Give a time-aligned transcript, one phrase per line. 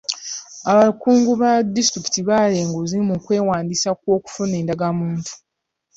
[0.71, 5.31] Abakungu ba disitulikit baalya enguzi mu kwewandiisa kw'okufuna endagamuntu.